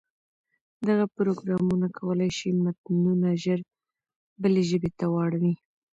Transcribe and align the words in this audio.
دغه 0.87 1.05
پروګرامونه 1.17 1.87
کولای 1.97 2.31
شي 2.37 2.49
متنونه 2.63 3.29
ژر 3.43 3.59
بلې 4.41 4.63
ژبې 4.69 4.91
ته 4.99 5.05
واړوي. 5.13 5.53